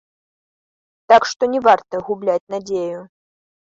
Так 1.13 1.27
што 1.31 1.43
не 1.53 1.59
варта 1.67 2.03
губляць 2.07 2.43
надзею. 2.55 3.01